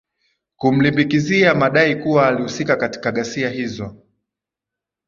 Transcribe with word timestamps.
kumlimbikizia 0.55 1.55
madai 1.55 1.95
kuwa 1.95 2.27
alihusika 2.27 2.75
katika 2.75 3.11
ghasia 3.11 3.49
hizo 3.49 3.97